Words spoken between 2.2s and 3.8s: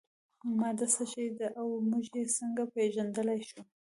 څنګه پیژندلی شو